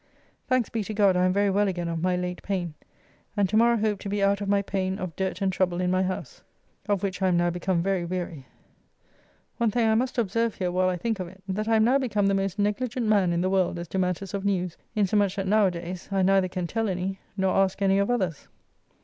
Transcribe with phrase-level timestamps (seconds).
[0.47, 2.73] Thanks be to God I am very well again of my late pain,
[3.37, 5.91] and to morrow hope to be out of my pain of dirt and trouble in
[5.91, 6.41] my house,
[6.89, 8.47] of which I am now become very weary.
[9.57, 11.99] One thing I must observe here while I think of it, that I am now
[11.99, 15.45] become the most negligent man in the world as to matters of news, insomuch that,
[15.45, 18.47] now a days, I neither can tell any, nor ask any of others.